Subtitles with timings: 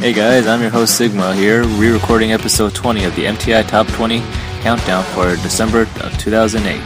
[0.00, 3.86] Hey guys, I'm your host Sigma here, re recording episode 20 of the MTI Top
[3.88, 4.20] 20
[4.62, 6.80] Countdown for December of 2008.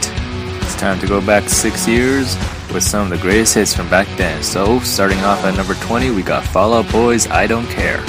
[0.61, 2.35] It's time to go back six years
[2.73, 4.43] with some of the greatest hits from back then.
[4.43, 8.03] So, starting off at number 20, we got Fall Out Boy's I Don't Care.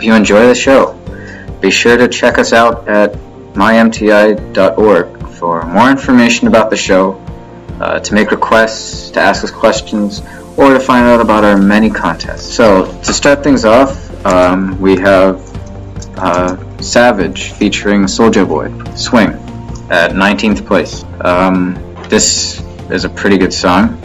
[0.00, 0.94] hope you enjoy the show.
[1.60, 3.12] Be sure to check us out at
[3.52, 7.22] mymti.org for more information about the show,
[7.80, 10.22] uh, to make requests, to ask us questions,
[10.56, 12.50] or to find out about our many contests.
[12.50, 13.92] So, to start things off,
[14.24, 15.36] um, we have
[16.16, 19.32] uh, Savage featuring Soulja Boy, Swing,
[19.90, 21.04] at 19th place.
[21.20, 21.74] Um,
[22.08, 24.00] this is a pretty good song.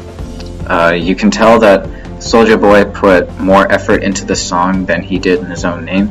[0.68, 1.95] Uh, you can tell that
[2.26, 6.08] Soulja Boy put more effort into the song than he did in his own name.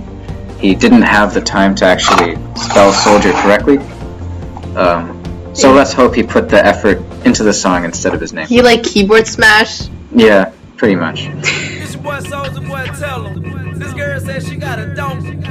[0.61, 3.79] He didn't have the time to actually spell soldier correctly.
[4.77, 5.21] Um,
[5.55, 5.77] so yeah.
[5.77, 8.47] let's hope he put the effort into the song instead of his name.
[8.47, 9.88] He like keyboard smash?
[10.15, 11.29] Yeah, pretty much.
[13.75, 14.85] This girl says she got a.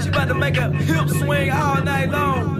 [0.02, 2.53] She about to make a hip swing all night long.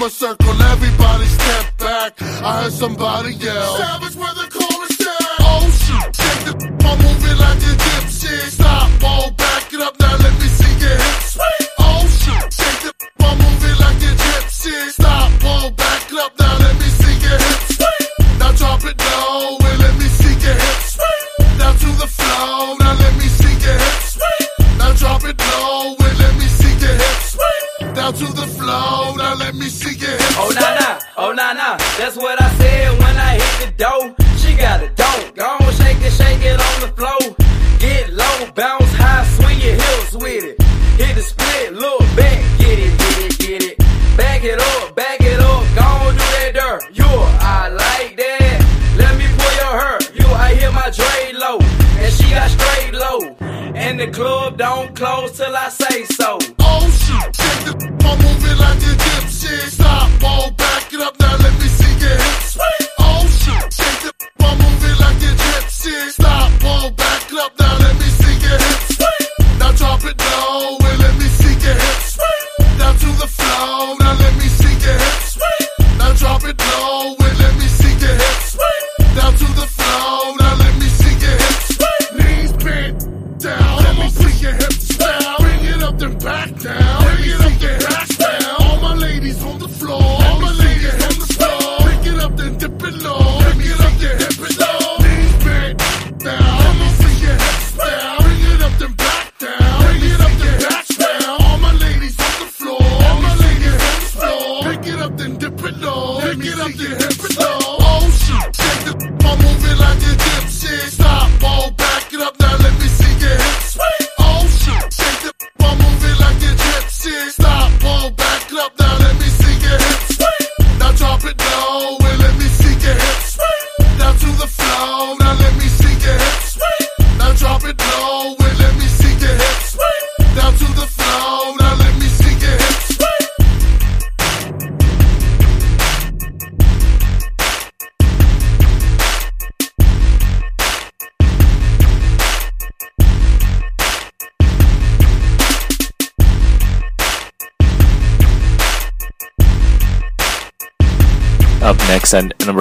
[0.00, 2.22] From a circle, everybody step back.
[2.22, 4.09] I heard somebody yell.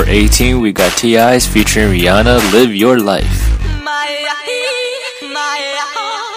[0.09, 3.29] 18, we got T.I.'s featuring Rihanna, Live Your Life.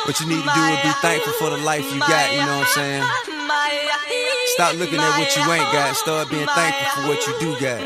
[0.04, 2.58] What you need to do is be thankful for the life you got, you know
[2.58, 3.02] what I'm saying?
[4.52, 7.80] Stop looking at what you ain't got, start being thankful for what you do got.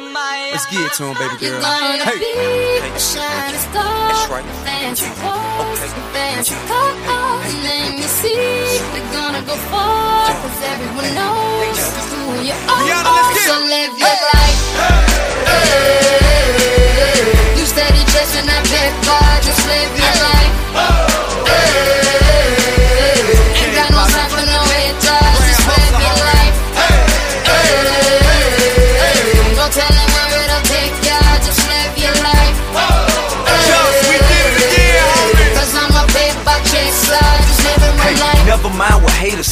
[0.51, 1.63] Let's get it to him, baby girl.
[1.63, 2.83] Hey.
[2.83, 4.45] That's right.
[4.67, 5.87] Fancy okay.
[6.11, 6.55] fancy
[8.09, 8.35] see.
[8.91, 11.79] We're gonna go far, cause everyone knows
[12.11, 13.26] who you are.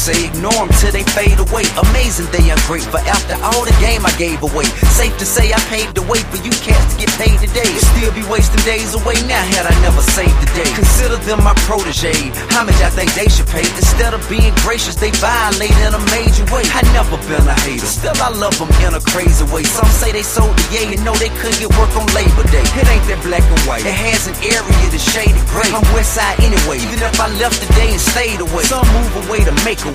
[0.05, 1.65] say ignore them till they fade away.
[1.89, 4.69] Amazing they ungrateful after all the game I gave away.
[4.93, 7.65] Safe to say I paved the way for you cats to get paid today.
[7.97, 10.69] Still be wasting days away now had I never saved the day.
[10.77, 12.13] Consider them my protege.
[12.53, 13.65] How much I think they should pay?
[13.65, 16.61] Instead of being gracious, they violate in a major way.
[16.69, 17.89] I never been a hater.
[17.89, 19.65] Still I love them in a crazy way.
[19.65, 22.61] Some say they sold the yay and know they couldn't get work on Labor Day.
[22.77, 23.81] It ain't that black and white.
[23.81, 25.73] It has an area that's shaded gray.
[25.73, 26.77] I'm west side anyway.
[26.77, 29.94] Even if I left today and stayed away, some move away to make a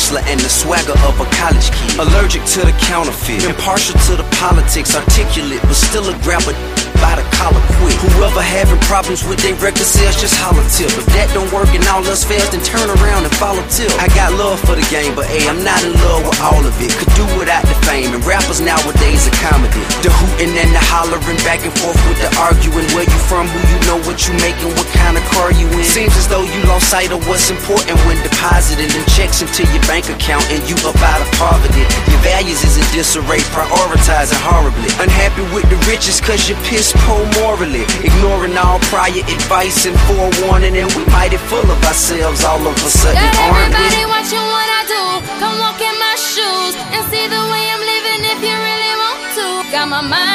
[0.00, 1.98] hustler and the swagger of a college kid.
[2.00, 6.54] Allergic to the counterfeit, impartial to the politics, articulate, but still a grabber
[7.00, 7.96] by the collar quick.
[8.14, 10.92] Whoever having problems with their record sales, just holler tip.
[10.94, 13.90] If that don't work and all else fails, then turn around and follow tip.
[13.98, 16.76] I got love for the game, but hey, I'm not in love with all of
[16.78, 16.92] it.
[16.94, 19.82] Could do without the fame, and rappers nowadays are comedy.
[20.04, 22.86] The hooting and the hollering, back and forth with the arguing.
[22.92, 25.84] Where you from, who you know, what you making, what kind of car you in.
[25.84, 29.82] Seems as though you lost sight of what's important when depositing them checks into your
[29.88, 31.84] bank account and you up out of poverty.
[32.12, 34.90] Your values is in disarray, prioritizing horribly.
[35.00, 36.60] Unhappy with the riches cause you're
[36.92, 37.82] piss poor morally.
[38.04, 42.90] Ignoring all prior advice and forewarning, and we mighty full of ourselves all of a
[42.90, 43.62] sudden, Got aren't we?
[43.62, 45.02] everybody watching what I do.
[45.38, 49.20] Come walk in my shoes and see the way I'm living if you really want
[49.36, 49.46] to.
[49.72, 50.29] Got my mind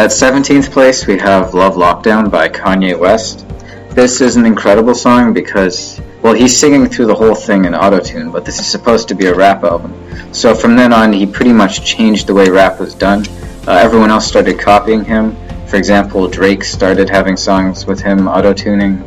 [0.00, 3.46] At 17th place, we have Love Lockdown by Kanye West.
[3.90, 8.32] This is an incredible song because, well, he's singing through the whole thing in autotune,
[8.32, 9.92] but this is supposed to be a rap album.
[10.32, 13.26] So from then on, he pretty much changed the way rap was done.
[13.68, 15.36] Uh, everyone else started copying him.
[15.66, 19.02] For example, Drake started having songs with him auto-tuning.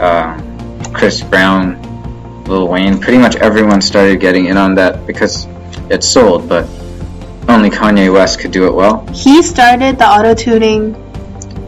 [0.00, 1.80] Uh, Chris Brown,
[2.46, 5.46] Lil Wayne, pretty much everyone started getting in on that because
[5.90, 6.66] it sold, but
[7.48, 9.06] only Kanye West could do it well.
[9.12, 10.92] He started the auto tuning.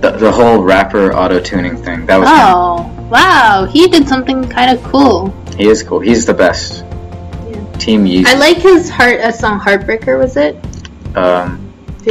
[0.00, 2.34] The, the whole rapper auto-tuning thing, that was him.
[2.38, 3.66] Oh, wow.
[3.70, 5.30] He did something kind of cool.
[5.56, 6.00] He is cool.
[6.00, 6.80] He's the best.
[7.80, 8.26] Team Yeezy.
[8.26, 10.56] I like his heart a song Heartbreaker, was it?
[11.16, 11.62] um,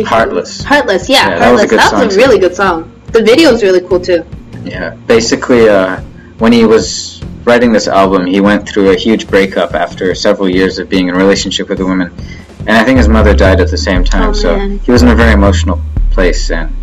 [0.04, 0.64] Heartless.
[0.64, 1.70] Heartless, yeah, Yeah, that was a Heartless.
[1.70, 2.92] good That was a really good song.
[3.12, 4.26] The video is really cool too.
[4.64, 4.96] Yeah.
[5.08, 6.02] Basically, uh,
[6.40, 10.80] when he was writing this album, he went through a huge breakup after several years
[10.80, 12.12] of being in a relationship with a woman.
[12.68, 14.80] And I think his mother died at the same time, Oh, so man.
[14.80, 15.80] he was in a very emotional
[16.12, 16.50] place.
[16.50, 16.76] And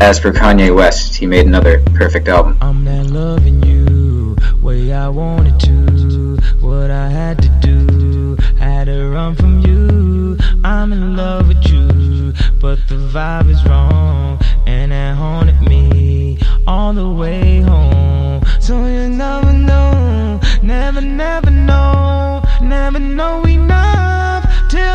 [0.00, 2.56] as for Kanye West, he made another perfect album.
[2.60, 6.38] I'm not loving you way I wanted to.
[6.60, 10.38] What I had to do, had to run from you.
[10.64, 16.94] I'm in love with you, but the vibe is wrong, and it haunted me all
[16.94, 18.42] the way home.
[18.60, 24.13] So you never know, never, never know, never know enough till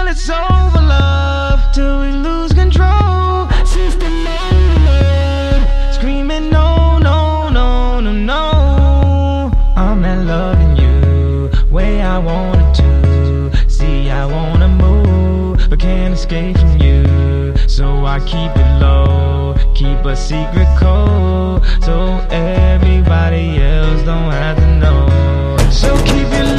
[0.09, 3.47] it's over, love, till we lose control.
[3.63, 9.51] System overload, screaming no, no, no, no, no.
[9.75, 13.69] I'm not loving you way I wanted to.
[13.69, 17.55] See, I wanna move, but can't escape from you.
[17.67, 24.67] So I keep it low, keep a secret code, so everybody else don't have to
[24.83, 25.57] know.
[25.69, 26.58] So keep your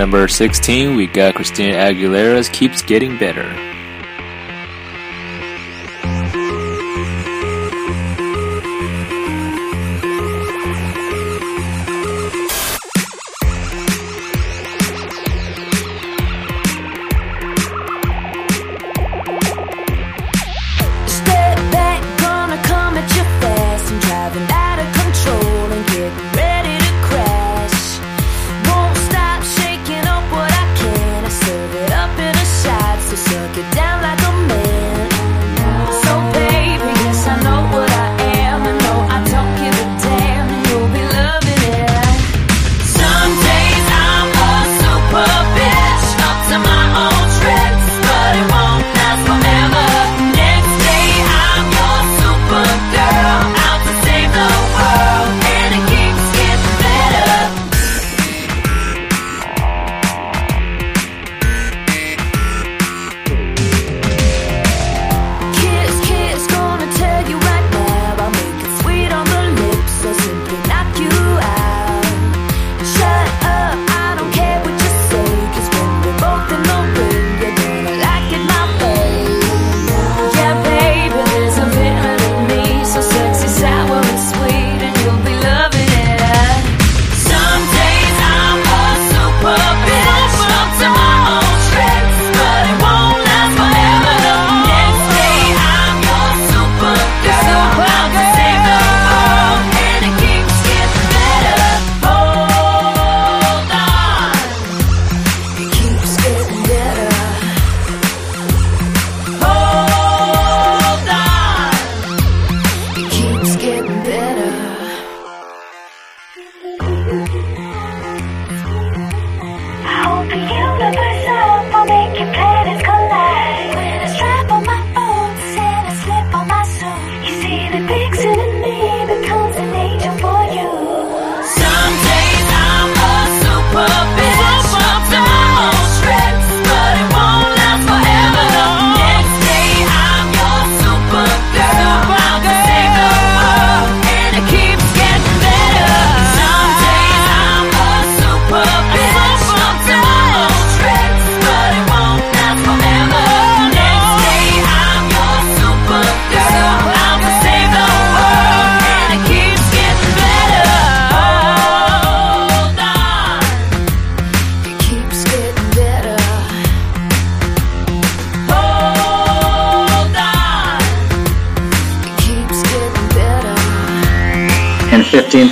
[0.00, 3.69] number 16, we got Christina Aguilera's Keeps Getting Better.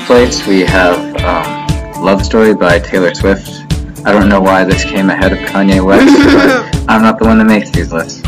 [0.09, 3.51] we have um, Love Story by Taylor Swift.
[4.07, 6.07] I don't know why this came ahead of Kanye West,
[6.73, 8.23] but I'm not the one that makes these lists.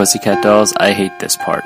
[0.00, 0.72] Pussycat Dolls.
[0.78, 1.59] I hate this part.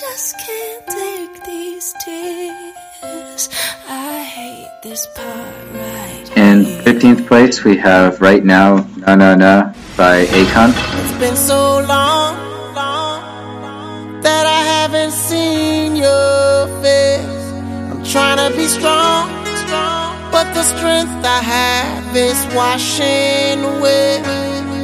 [0.00, 3.48] just can't take these tears.
[3.88, 9.72] I hate this part right In 15th place, we have Right Now, Na Na Na
[9.96, 10.70] by Akon.
[11.00, 12.36] It's been so long,
[12.74, 17.46] long that I haven't seen your face.
[17.90, 19.26] I'm trying to be strong,
[19.66, 24.22] strong, but the strength I have is washing away.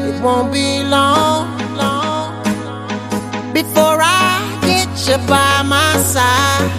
[0.08, 2.42] It won't be long, long
[3.52, 4.33] before I
[5.08, 6.70] you by my side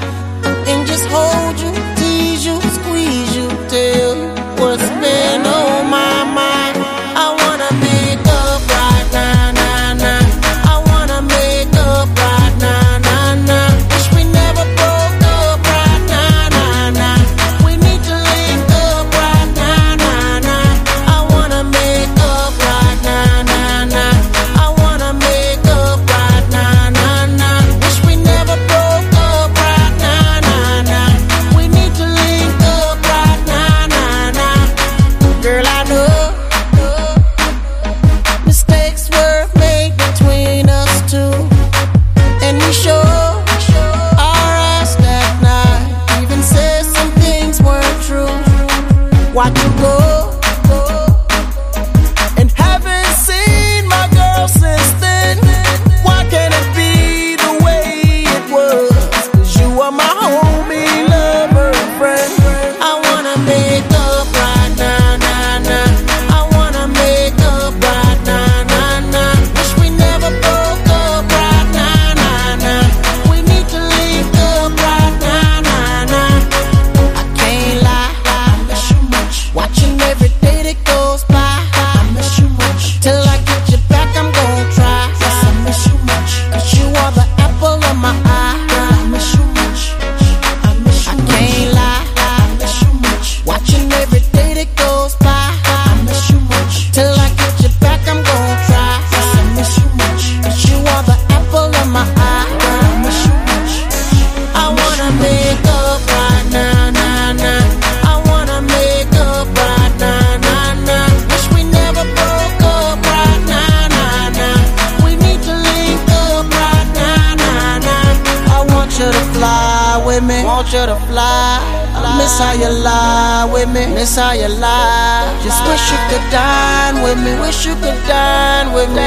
[0.68, 4.30] and just hold you, tease you, squeeze you, tell you
[4.62, 5.55] what's been.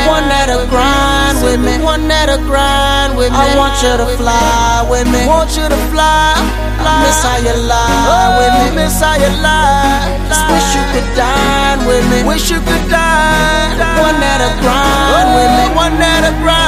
[0.08, 1.78] one that'll grind with me.
[1.82, 3.38] One that'll grind with me.
[3.38, 5.26] I want you to fly with me.
[5.26, 6.36] Want you to fly.
[6.80, 7.02] fly.
[7.04, 8.66] Miss how you lie oh, with me.
[8.84, 10.08] Miss how you lie.
[10.52, 12.24] Wish you could dine with me.
[12.24, 13.76] Wish you could dine.
[14.00, 15.64] One that'll grind with oh, me.
[15.76, 16.58] One that'll grind.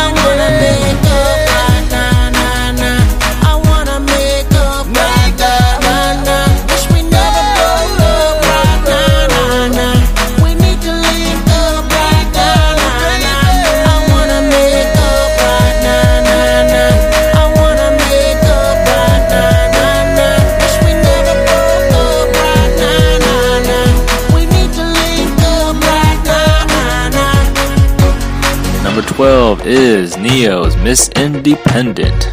[0.00, 1.09] I wanna.
[29.20, 32.29] 12 is Ne-Yo's Miss Independent.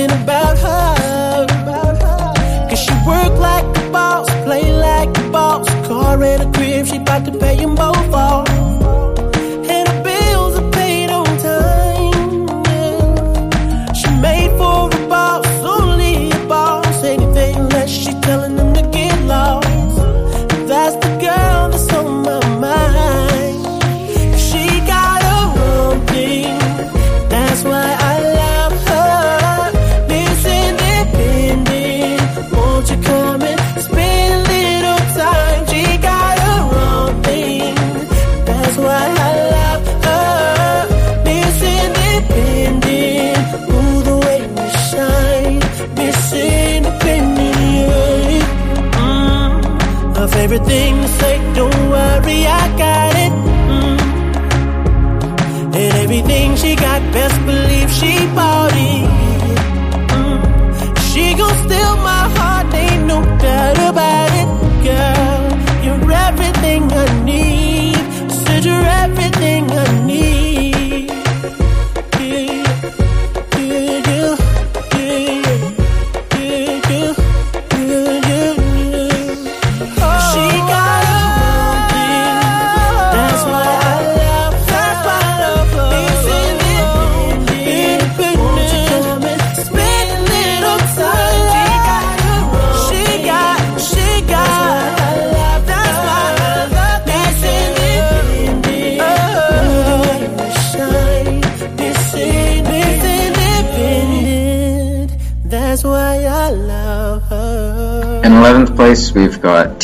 [0.00, 0.39] something about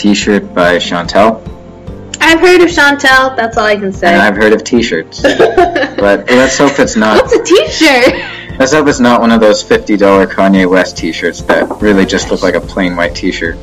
[0.07, 1.43] T-shirt by Shontelle.
[2.21, 3.35] I've heard of Shontelle.
[3.35, 4.07] That's all I can say.
[4.07, 7.25] And I've heard of T-shirts, but let's hope it's not.
[7.25, 8.57] What's a T-shirt?
[8.57, 12.43] Let's hope it's not one of those fifty-dollar Kanye West T-shirts that really just look
[12.43, 13.57] like a plain white T-shirt.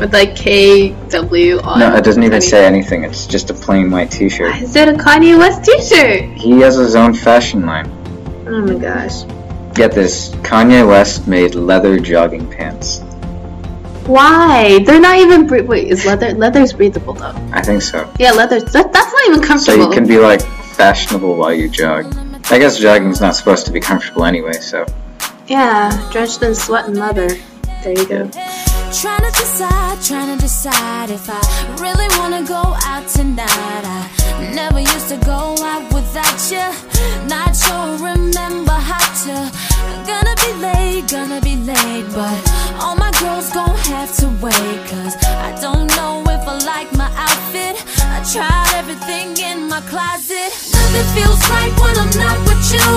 [0.00, 1.78] With like KW on.
[1.78, 3.04] No, it doesn't even say anything.
[3.04, 4.56] It's just a plain white T-shirt.
[4.62, 6.38] Is that a Kanye West T-shirt?
[6.38, 7.86] He has his own fashion line.
[8.46, 9.24] Oh my gosh.
[9.74, 12.65] Get this: Kanye West made leather jogging pants.
[14.06, 14.80] Why?
[14.84, 15.46] They're not even.
[15.46, 16.32] Bre- Wait, is leather?
[16.32, 17.34] Leather's breathable though.
[17.52, 18.10] I think so.
[18.18, 18.60] Yeah, leather.
[18.60, 19.82] That, that's not even comfortable.
[19.84, 22.06] So you can be like fashionable while you jog.
[22.50, 24.52] I guess jogging's not supposed to be comfortable anyway.
[24.52, 24.86] So
[25.48, 27.28] Yeah, drenched in sweat and leather.
[27.82, 28.30] There you go.
[29.00, 31.40] Trying to decide, trying to decide if I
[31.80, 33.50] really wanna go out tonight.
[33.50, 36.66] I never used to go out without you.
[37.28, 39.50] Not sure, remember how to.
[40.06, 42.38] Gonna be late, gonna be late, but
[42.80, 43.05] all my
[44.14, 44.78] to wait.
[44.86, 47.74] Cause I don't know if I like my outfit.
[48.06, 50.50] I tried everything in my closet.
[50.70, 52.88] Nothing feels right when I'm not with you.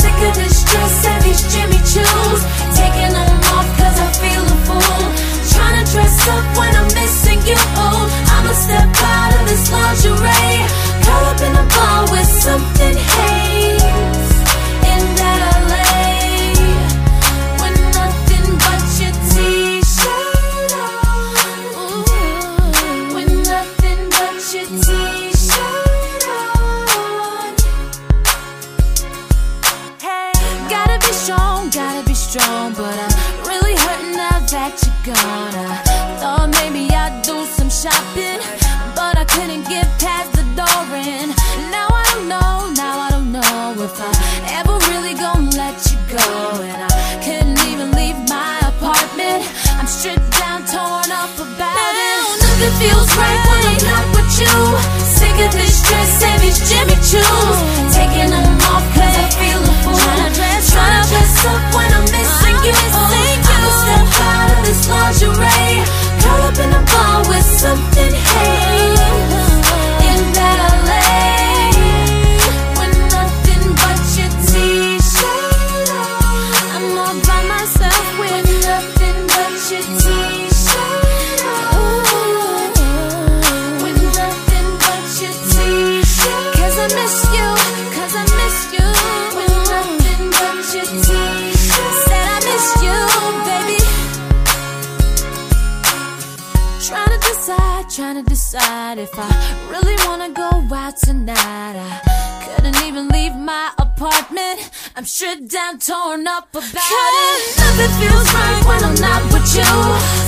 [0.00, 2.40] Sick of this dress and these Jimmy Choos.
[2.72, 5.02] Taking them off cause I feel a fool.
[5.52, 7.60] Trying to dress up when I'm missing you.
[7.76, 10.64] I'ma step out of this lingerie.
[11.04, 14.32] Curl up in a bar with something haze.
[14.88, 15.55] In that
[39.36, 40.82] couldn't get past the door.
[40.96, 41.30] And
[41.70, 44.12] now I don't know, now I don't know if I
[44.58, 46.28] ever really gonna let you go.
[46.64, 49.44] And I couldn't even leave my apartment.
[49.78, 52.18] I'm stripped down, torn up about it.
[52.42, 54.56] Nothing feels right when I'm not with you.
[55.04, 57.55] Sick of this dress and these Jimmy Choos.
[101.28, 102.02] Out tonight.
[102.06, 104.70] I couldn't even leave my apartment.
[104.96, 107.58] I'm stripped down, torn up about it.
[107.58, 109.70] Nothing feels right when I'm not with you.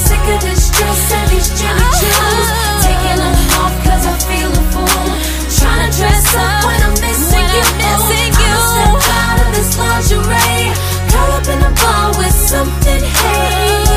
[0.07, 2.01] Sick of this dress and these Jimmy oh.
[2.01, 2.49] Choos.
[2.87, 5.07] Taking them off cause I feel a fool.
[5.59, 7.65] Trying to dress up when I'm missing you.
[7.79, 8.55] Missing you.
[8.55, 10.67] I'ma step out of this lingerie.
[11.11, 13.88] Curl up in a bar with something haze.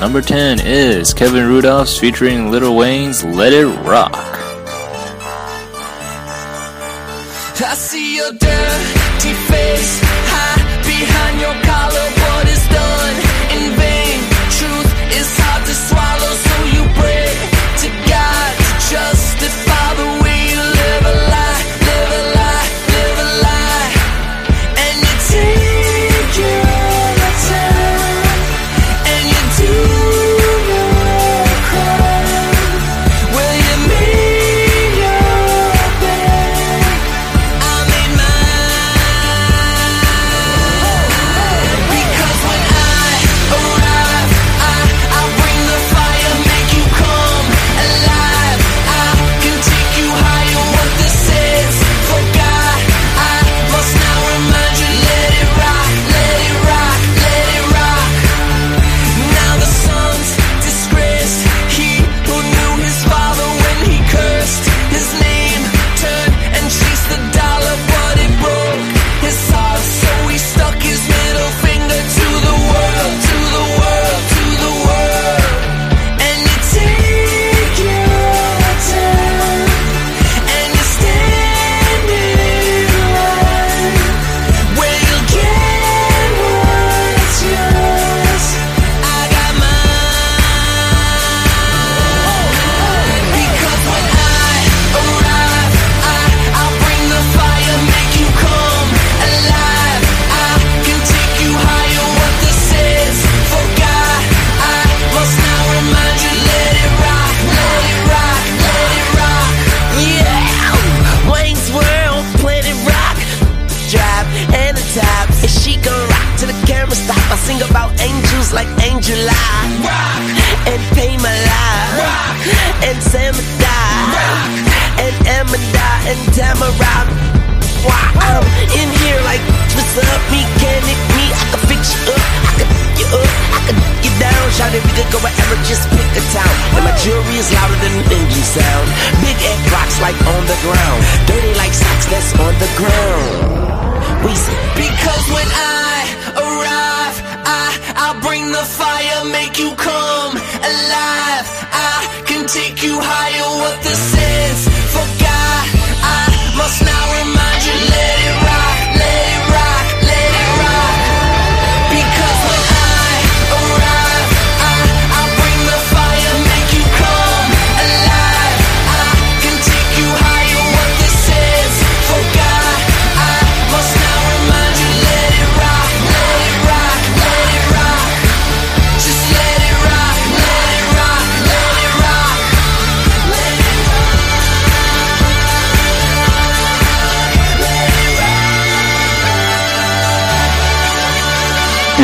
[0.00, 4.29] Number 10 is Kevin Rudolph's featuring Lil Wayne's Let It Rock.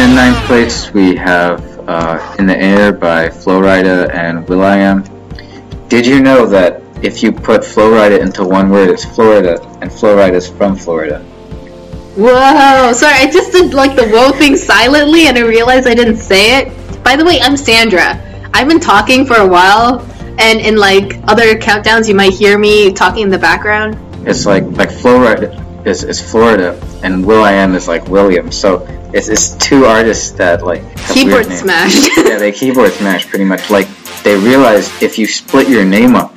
[0.07, 5.03] in ninth place, we have uh, In the Air by Flo Rida and Will.i.am.
[5.89, 9.93] Did you know that if you put Flo Rida into one word, it's Florida, and
[9.93, 11.25] Flo Rida's from Florida?
[12.15, 12.93] Whoa!
[12.93, 16.59] Sorry, I just did like the whoa thing silently, and I realized I didn't say
[16.59, 17.03] it.
[17.03, 18.23] By the way, I'm Sandra.
[18.55, 20.01] I've been talking for a while,
[20.39, 23.99] and in like other countdowns, you might hear me talking in the background.
[24.27, 28.53] It's like like Flo Rida is, is Florida, and Will.i.am is like William.
[28.53, 28.87] So
[29.17, 31.95] it's, it's two artists that like keyboard smash.
[32.19, 33.71] yeah, they keyboard smash pretty much.
[33.71, 33.89] Like
[34.25, 36.37] they realized if you split your name up,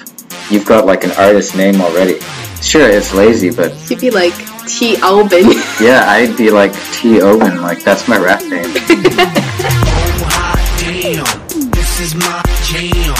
[0.49, 2.21] you've got like an artist name already.
[2.61, 4.33] Sure, it's lazy, but you'd be like
[4.65, 4.95] T.
[5.01, 5.43] Albin.
[5.81, 7.19] yeah, I'd be like T.
[7.19, 7.61] Owen.
[7.61, 8.63] Like that's my rap name.
[8.63, 8.79] oh,
[10.31, 13.11] hot damn, this is my jam.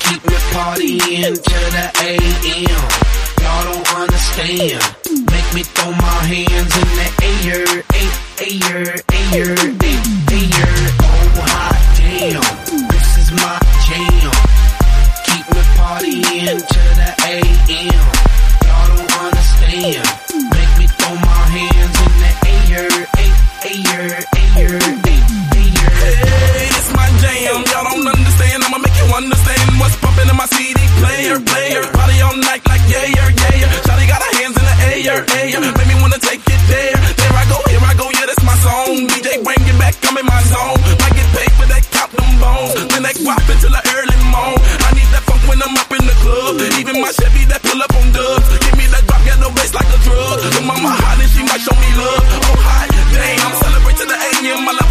[0.00, 3.12] Keep me partying till the AM.
[3.36, 4.80] Y'all don't understand.
[5.28, 7.84] Make me throw my hands in the air.
[7.92, 10.21] Ain't ayer, ayer, ayer.
[43.22, 44.58] Wop until the early morn.
[44.82, 46.58] I need that funk when I'm up in the club.
[46.74, 48.50] Even my Chevy that pull up on dubs.
[48.66, 50.42] Give me that drop, got no bass like a drug.
[50.42, 52.18] The mama hot and she might show me love.
[52.18, 53.46] Oh, hi, damn.
[53.46, 54.81] I'm celebrating the A in my life.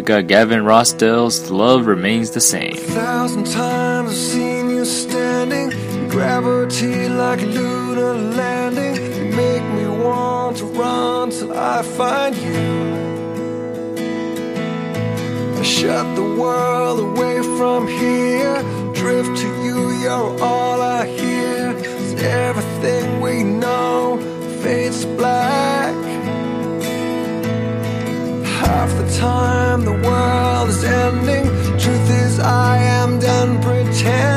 [0.00, 2.74] We got Gavin Rossdale's Love Remains the Same.
[2.74, 5.68] thousand times I've seen you standing
[6.08, 8.94] gravity like lunar landing.
[8.96, 12.70] You make me want to run till I find you.
[15.58, 18.62] I shut the world away from here,
[18.94, 21.76] drift to you, you're all I hear.
[22.48, 24.16] everything we know
[24.62, 26.09] fades black.
[29.20, 31.44] Time the world is ending.
[31.78, 34.29] Truth is, I am done pretending.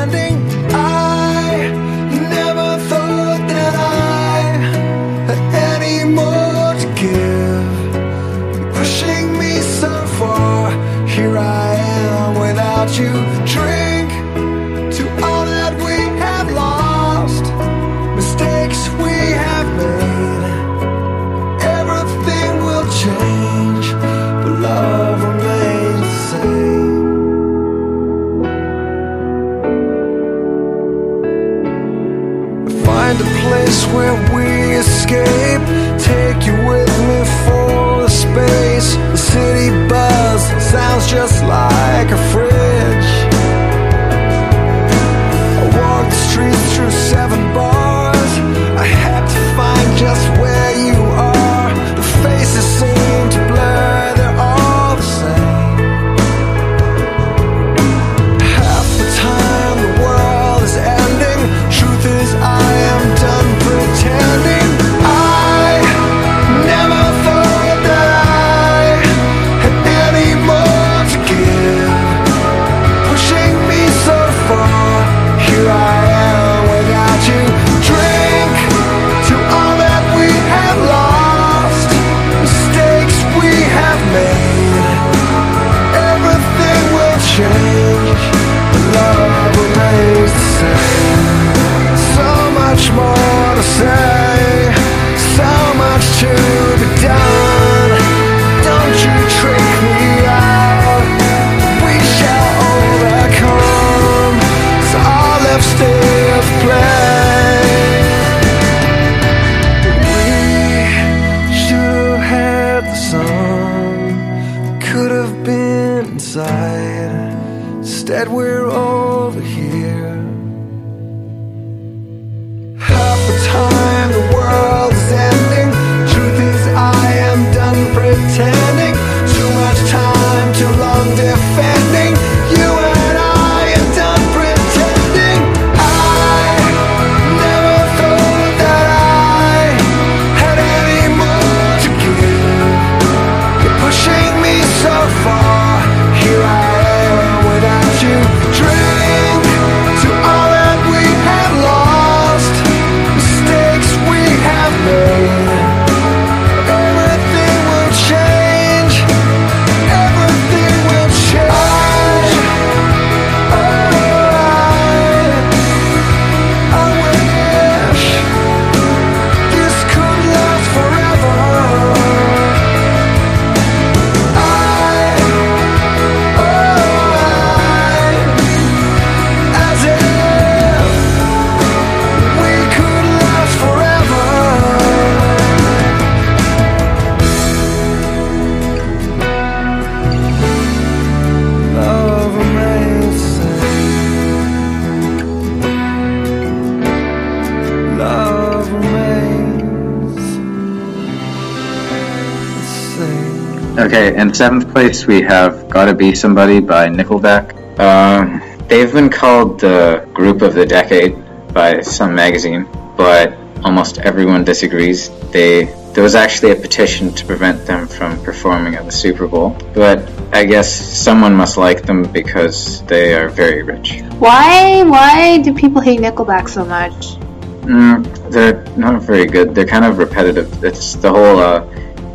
[203.94, 207.78] Okay, in seventh place we have Gotta Be Somebody by Nickelback.
[207.78, 211.14] Um, they've been called the group of the decade
[211.54, 212.66] by some magazine,
[212.96, 215.10] but almost everyone disagrees.
[215.30, 219.56] They there was actually a petition to prevent them from performing at the Super Bowl,
[219.74, 224.00] but I guess someone must like them because they are very rich.
[224.18, 224.82] Why?
[224.82, 227.14] Why do people hate Nickelback so much?
[227.62, 229.54] Mm, they're not very good.
[229.54, 230.64] They're kind of repetitive.
[230.64, 231.60] It's the whole uh,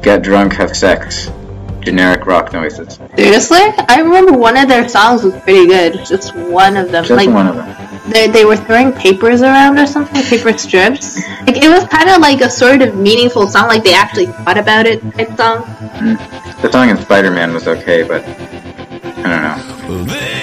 [0.01, 1.29] get drunk, have sex,
[1.81, 2.99] generic rock noises.
[3.15, 3.59] Seriously?
[3.87, 6.05] I remember one of their songs was pretty good.
[6.05, 7.03] Just one of them.
[7.03, 8.11] Just like one of them.
[8.11, 11.17] they, they were throwing papers around or something, paper strips.
[11.45, 14.57] Like it was kind of like a sort of meaningful song, like they actually thought
[14.57, 15.63] about it type song.
[15.99, 16.61] Mm.
[16.61, 20.38] The song in Spider Man was okay, but I don't know.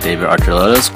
[0.00, 0.88] David Archuleta's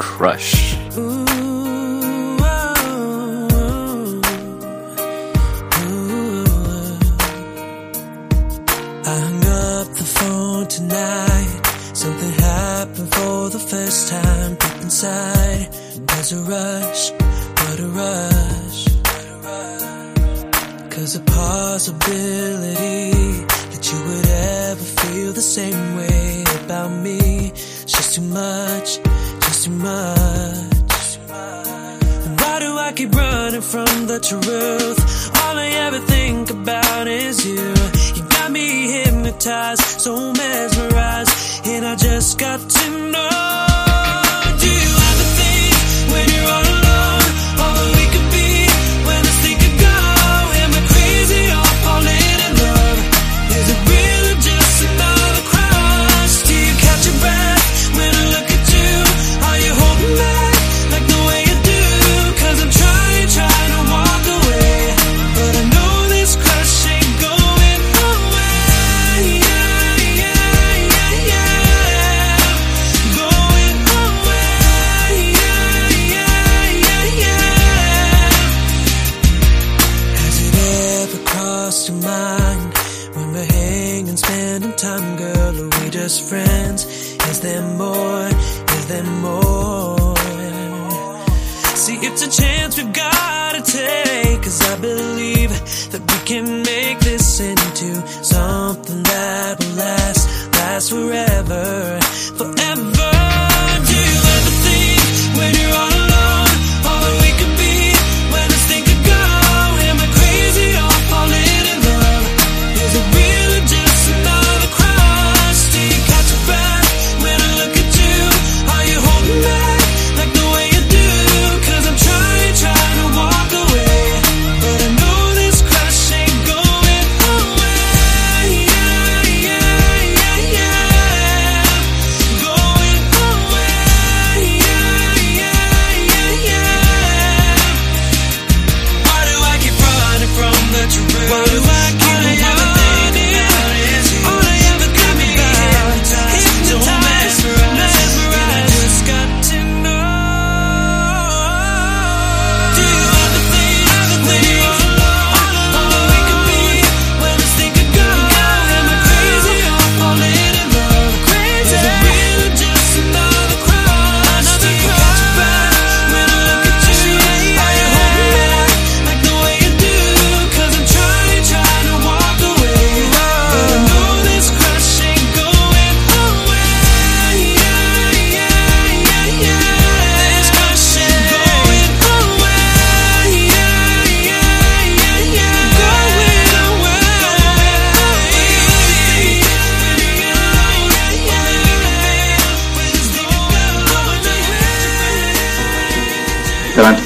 [40.40, 43.69] mesmerized, and I just got to know.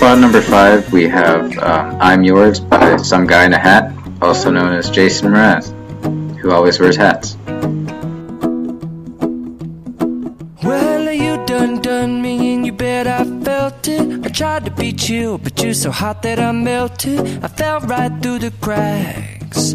[0.04, 3.84] Spot number five, we have um, "I'm Yours" by some guy in a hat,
[4.20, 5.64] also known as Jason Mraz,
[6.40, 7.38] who always wears hats.
[10.62, 14.26] Well, you done done me and you bet I felt it.
[14.26, 17.42] I tried to beat you, but you're so hot that I melted.
[17.42, 19.74] I fell right through the cracks.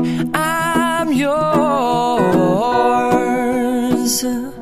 [4.23, 4.53] Well,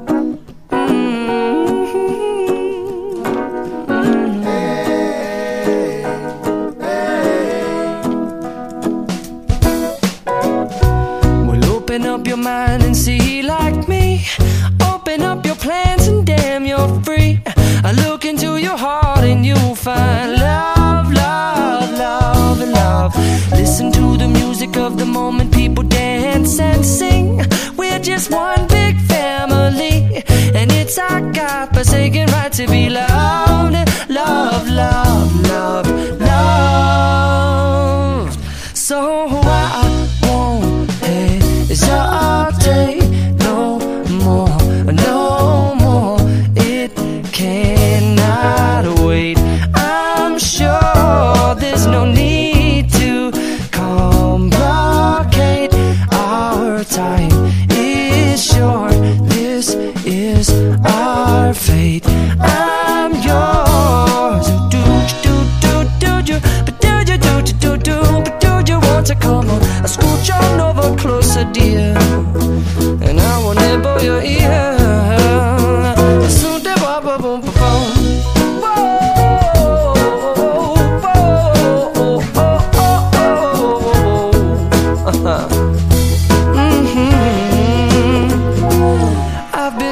[11.66, 14.26] open up your mind and see like me.
[14.82, 17.42] Open up your plans and damn, you're free.
[17.84, 23.14] I look into your heart and you'll find love, love, love, love.
[23.52, 27.09] Listen to the music of the moment, people dance and sing.
[31.80, 35.09] God-forsaken right to be loved, love, love, love,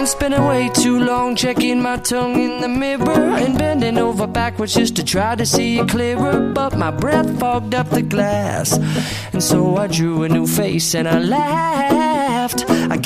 [0.08, 4.96] spending way too long checking my tongue in the mirror and bending over backwards just
[4.96, 6.52] to try to see it clearer.
[6.54, 8.78] But my breath fogged up the glass,
[9.32, 12.07] and so I drew a new face and I laughed.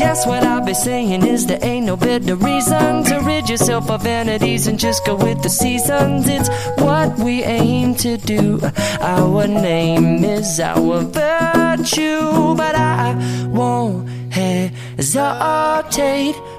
[0.01, 4.01] Guess what I'll be saying is there ain't no better reason to rid yourself of
[4.01, 6.27] vanities and just go with the seasons.
[6.27, 6.49] It's
[6.81, 8.59] what we aim to do.
[8.99, 13.13] Our name is our virtue, but I
[13.53, 14.73] won't hesitate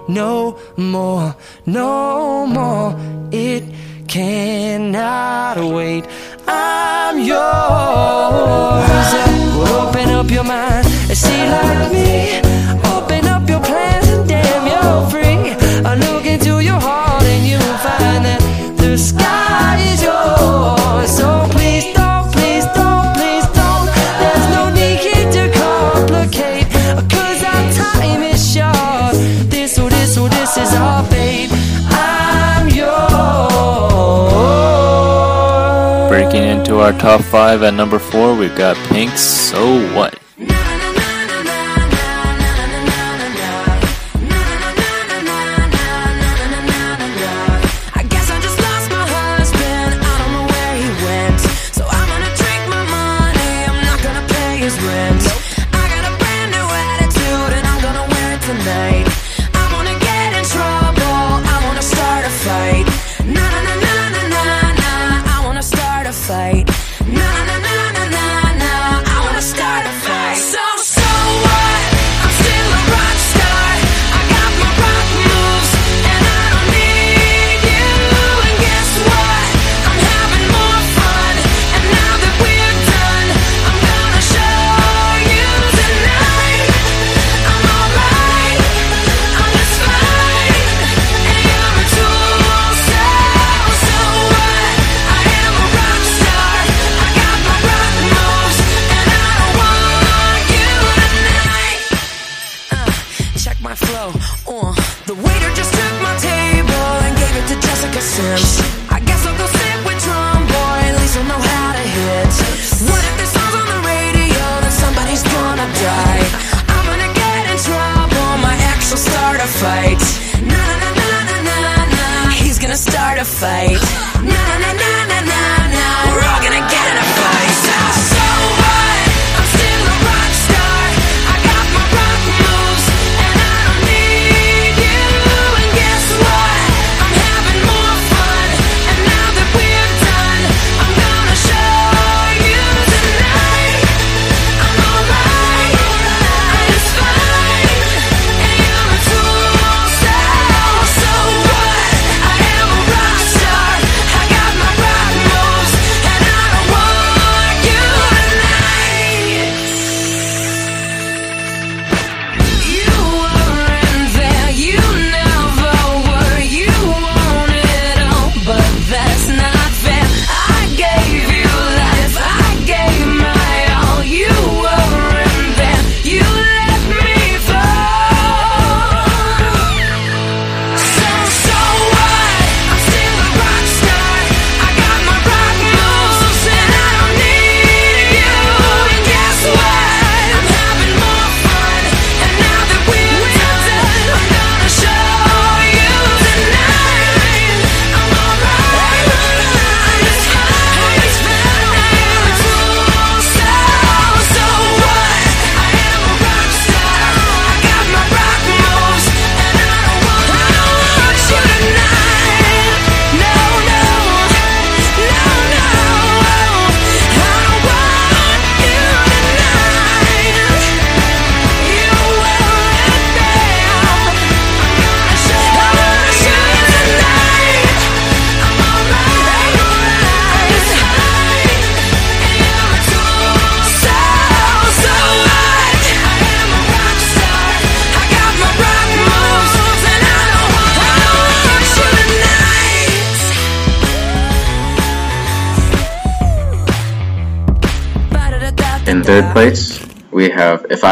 [0.09, 1.35] no more,
[1.67, 2.95] no more.
[3.33, 3.65] It
[4.07, 6.05] cannot wait.
[6.47, 7.39] I'm yours.
[9.69, 12.52] Open up your mind and see like me.
[36.83, 37.63] our top five.
[37.63, 40.22] At number four, we've got Pink So What.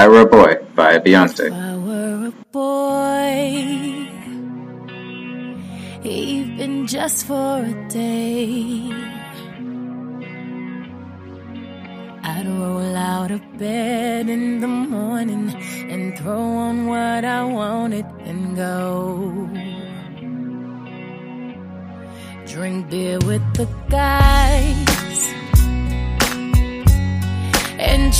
[0.01, 1.48] I Were a Boy by Beyonce.
[1.48, 3.42] If I were a boy,
[6.03, 8.88] even just for a day,
[12.22, 15.55] I'd roll out of bed in the morning
[15.92, 19.51] and throw on what I wanted and go.
[22.46, 24.89] Drink beer with the guys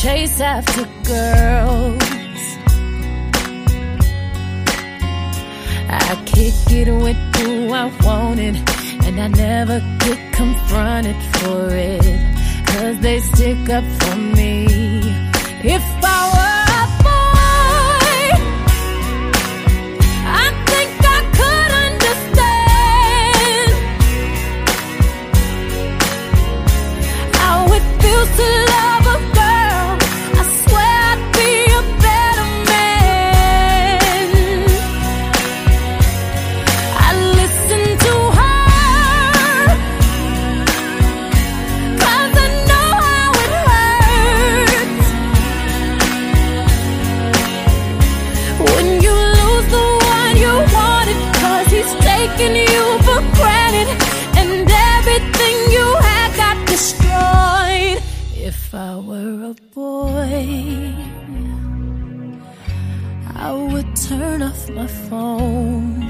[0.01, 2.03] chase after girls.
[5.90, 8.57] I kick it with who I wanted,
[9.05, 12.03] and I never get confronted for it,
[12.66, 14.64] cause they stick up for me.
[15.62, 18.26] If I were a boy,
[20.42, 22.70] I think I could understand.
[28.36, 28.69] To
[52.41, 53.88] taking you for granted,
[54.41, 57.99] and everything you had got destroyed.
[58.34, 60.95] If I were a boy,
[63.36, 66.09] I would turn off my phone.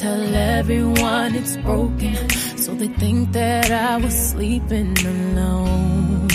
[0.00, 2.16] Tell everyone it's broken,
[2.56, 6.28] so they think that I was sleeping alone.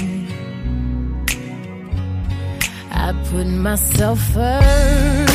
[2.91, 5.26] I put myself first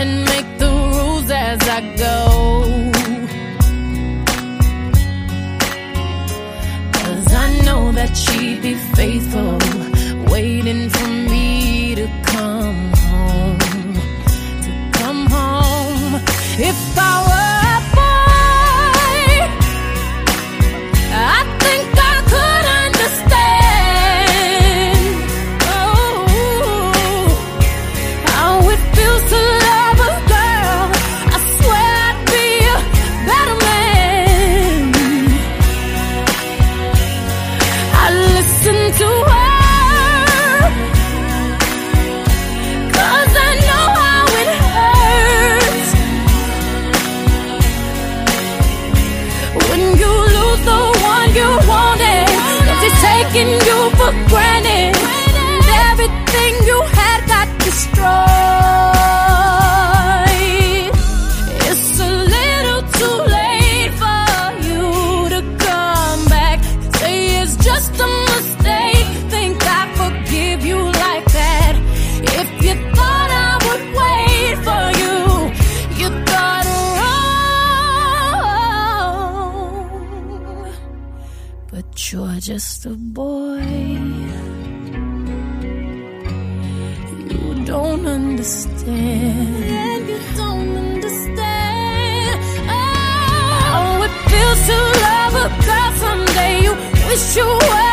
[0.00, 2.14] and make the rules as I go.
[6.98, 9.58] Cause I know that she'd be faithful,
[10.32, 13.94] waiting for me to come home.
[14.64, 16.14] To come home.
[16.70, 17.49] If I were
[82.54, 83.62] just a boy.
[87.30, 90.08] You don't understand.
[90.08, 92.40] You don't understand.
[93.76, 96.54] Oh, it feels to love a girl someday.
[96.64, 96.72] You
[97.06, 97.89] wish you were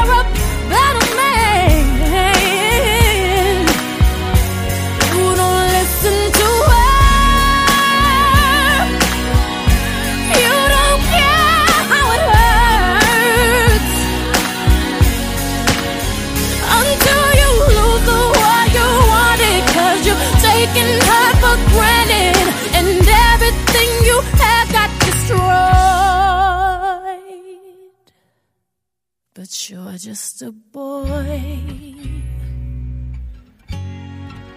[29.38, 31.62] But you're just a boy.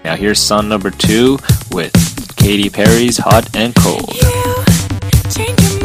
[0.03, 1.39] Now here's song number two
[1.71, 1.93] with
[2.37, 4.09] Katy Perry's Hot and Cold.
[5.35, 5.83] Change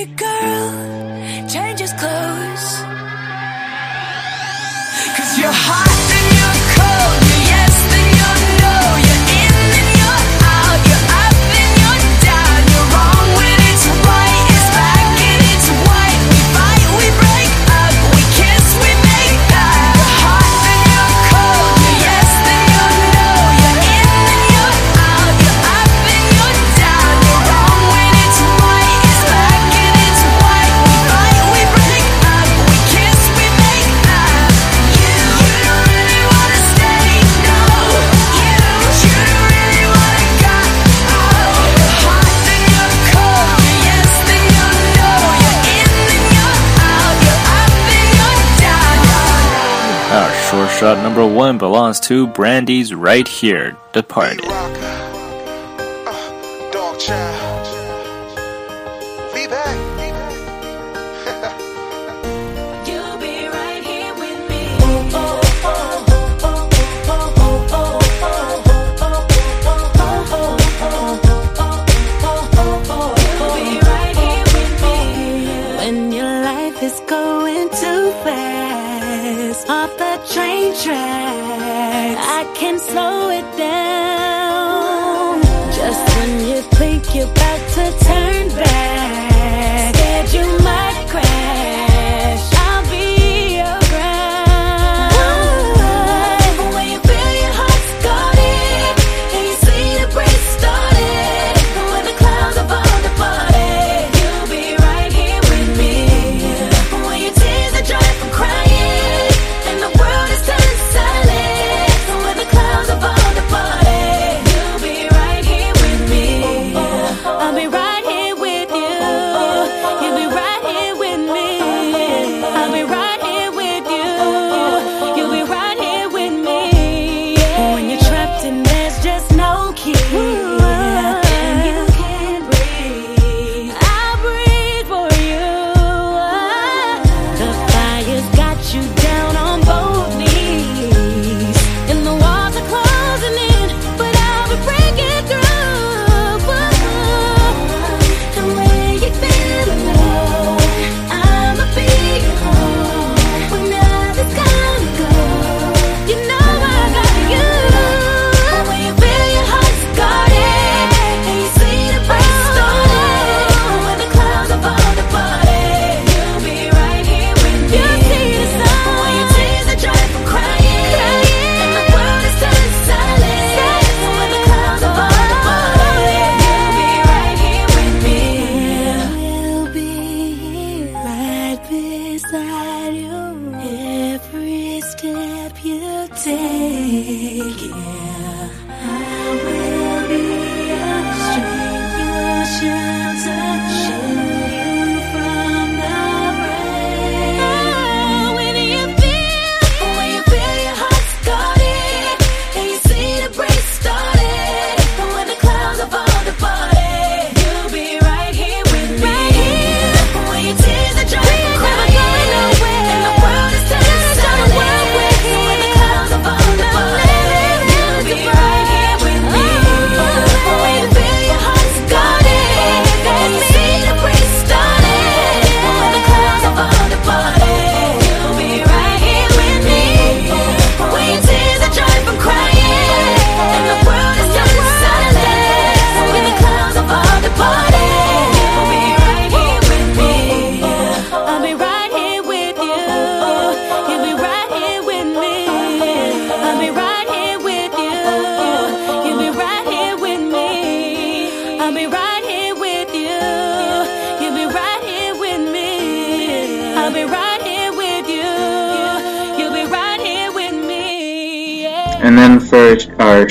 [0.00, 2.66] a girl changes clothes.
[5.16, 5.89] Cause your heart.
[51.40, 54.44] one belongs to Brandy's right here, Departed.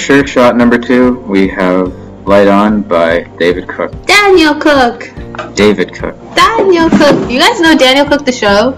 [0.09, 1.93] picture, shot number two, we have
[2.25, 3.91] Light On by David Cook.
[4.07, 5.07] Daniel Cook!
[5.53, 6.15] David Cook.
[6.33, 7.29] Daniel Cook!
[7.29, 8.71] You guys know Daniel Cook the show?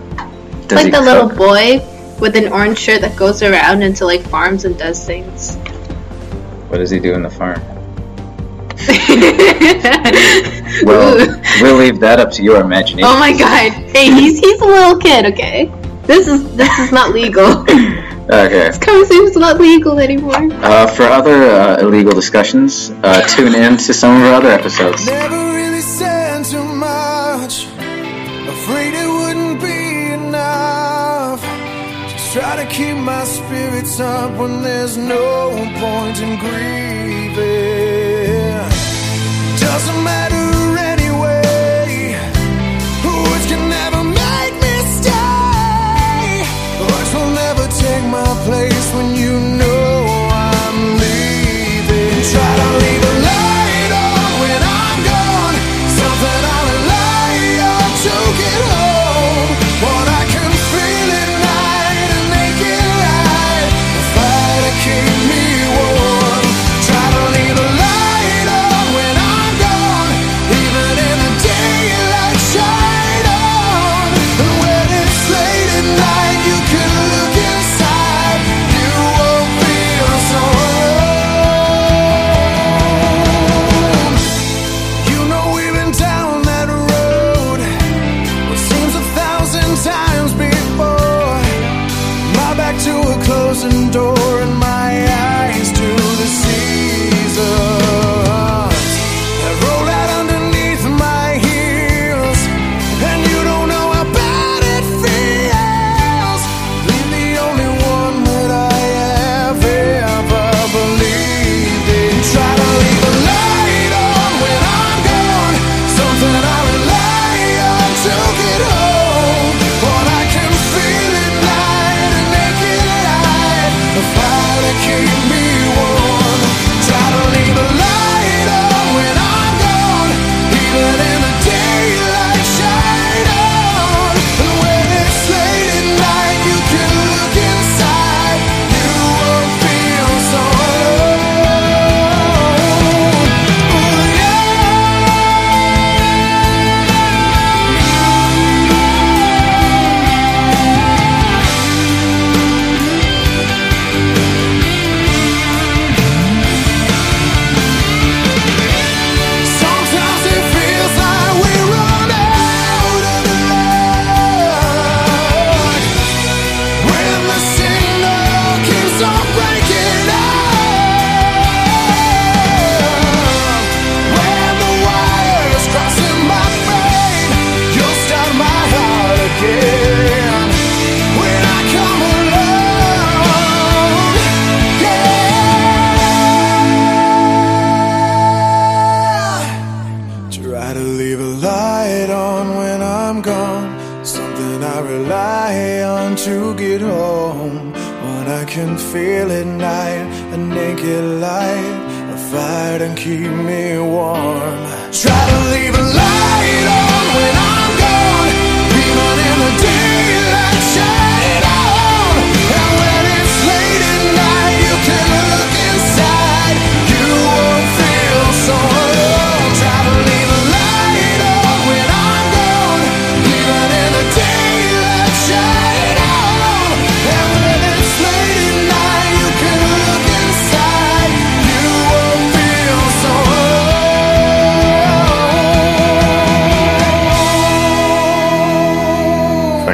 [0.67, 1.05] Does like the cook?
[1.05, 1.79] little boy
[2.19, 5.55] with an orange shirt that goes around into like farms and does things.
[6.67, 7.61] What does he do in the farm?
[10.83, 11.15] well,
[11.61, 13.09] we'll leave that up to your imagination.
[13.09, 13.71] Oh my god!
[13.95, 15.27] Hey, he's he's a little kid.
[15.27, 15.71] Okay,
[16.03, 17.63] this is this is not legal.
[18.31, 18.67] Okay.
[18.67, 20.35] It's kind of seems not legal anymore.
[20.63, 25.05] Uh, for other uh, illegal discussions, uh, tune in to some of our other episodes.
[25.05, 27.65] Never really said too much.
[28.47, 31.41] Afraid it wouldn't be enough.
[32.09, 35.51] Just try to keep my spirits up when there's no
[35.81, 36.90] point in grief.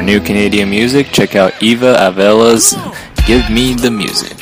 [0.08, 2.74] new Canadian music, check out Eva Avila's
[3.26, 4.37] Give Me the Music.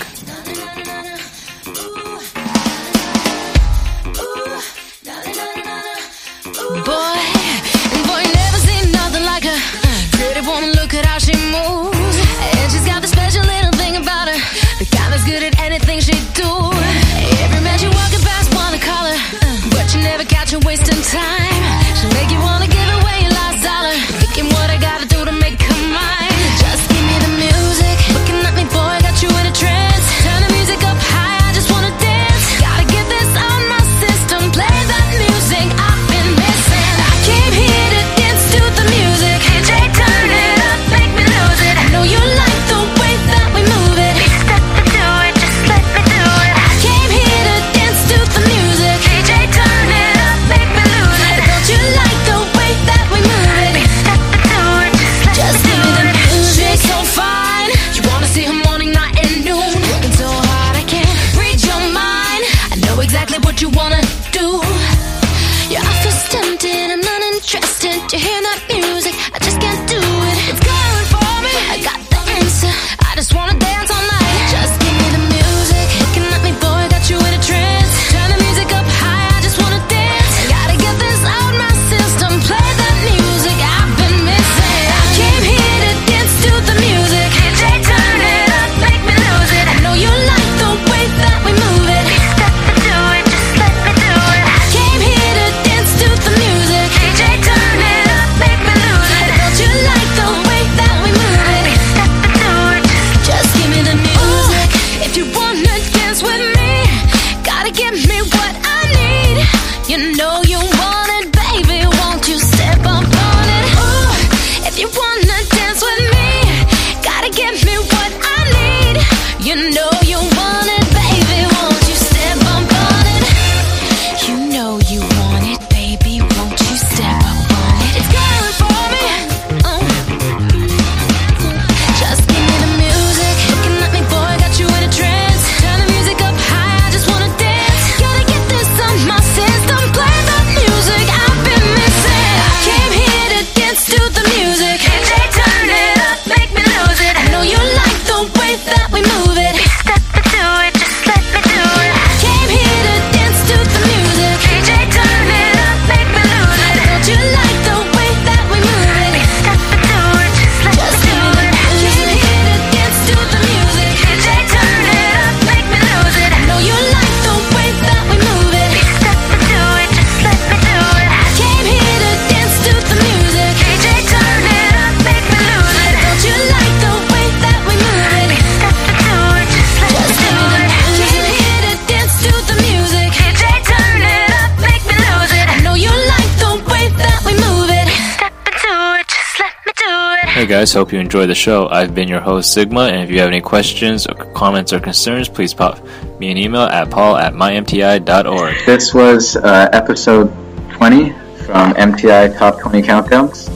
[190.47, 191.67] Hey guys, hope you enjoy the show.
[191.67, 195.29] I've been your host Sigma, and if you have any questions or comments or concerns,
[195.29, 195.85] please pop
[196.21, 198.55] me an email at paul at mymti.org.
[198.65, 200.33] This was uh, episode
[200.71, 201.11] 20
[201.47, 203.49] from MTI Top 20 Countdowns.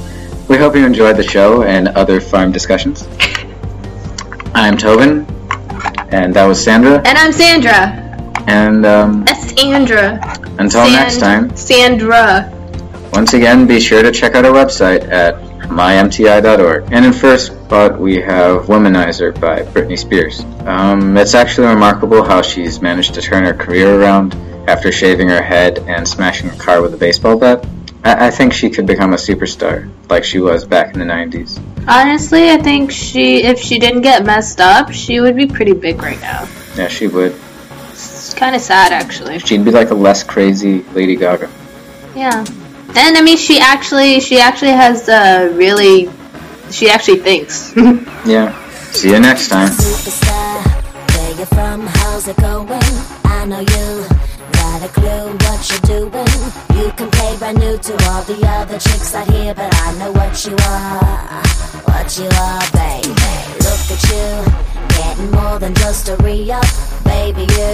[0.48, 3.06] We hope you enjoyed the show and other farm discussions.
[4.52, 5.30] I'm Tauben,
[6.12, 6.96] and that was Sandra.
[7.06, 8.42] And I'm Sandra.
[8.48, 10.18] And um, That's Sandra.
[10.58, 12.50] until next time, Sandra.
[13.12, 16.92] once again, be sure to check out our website at mymti.org.
[16.92, 20.40] And in first spot, we have Womanizer by Britney Spears.
[20.66, 24.34] Um, it's actually remarkable how she's managed to turn her career around
[24.68, 27.64] after shaving her head and smashing a car with a baseball bat.
[28.04, 31.62] I, I think she could become a superstar like she was back in the 90s.
[31.88, 36.02] Honestly, I think she, if she didn't get messed up, she would be pretty big
[36.02, 36.48] right now.
[36.76, 37.34] Yeah, she would.
[37.90, 39.38] It's kind of sad, actually.
[39.38, 41.50] She'd be like a less crazy Lady Gaga.
[42.14, 42.44] Yeah.
[42.96, 46.10] And I mean, she actually, she actually has uh, really,
[46.70, 47.74] she actually thinks.
[48.26, 48.52] Yeah.
[48.92, 49.70] See you next time.
[49.70, 50.60] Superstar,
[51.16, 51.86] where you from?
[51.86, 52.68] How's it going?
[53.24, 54.04] I know you
[54.52, 56.28] got a clue what you're doing.
[56.76, 60.12] You can play brand new to all the other chicks out here, but I know
[60.12, 61.42] what you are,
[61.88, 63.08] what you are, baby.
[63.64, 66.68] Look at you, getting more than just a re-up,
[67.04, 67.44] baby.
[67.56, 67.72] You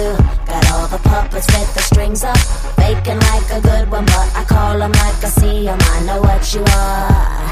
[0.51, 2.39] got all the puppets with the strings up,
[2.79, 5.79] faking like a good one, but I call 'em like I see 'em.
[5.95, 7.43] I know what you are,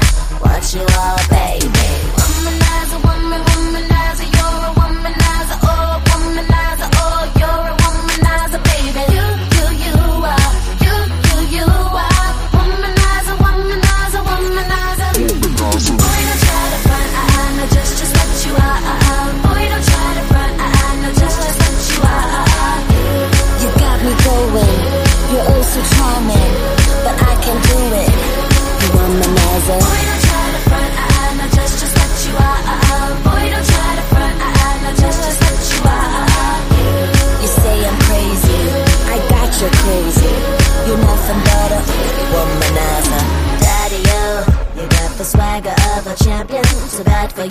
[0.44, 1.88] what you are, baby.
[2.16, 5.58] Womanizer, woman, womanizer, you're a womanizer,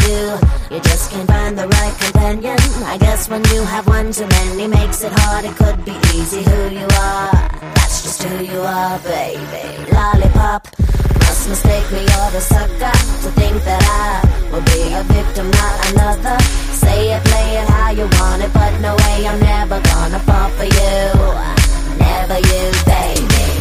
[0.03, 0.39] you,
[0.71, 2.57] you just can't find the right companion.
[2.83, 5.45] I guess when you have one too many makes it hard.
[5.45, 7.31] It could be easy who you are.
[7.75, 9.91] That's just who you are, baby.
[9.91, 10.67] Lollipop.
[11.19, 15.75] Must mistake me or the sucker to think that I will be a victim, not
[15.91, 16.37] another.
[16.73, 20.49] Say it, play it how you want it, but no way I'm never gonna fall
[20.57, 21.99] for you.
[21.99, 23.54] Never you, baby.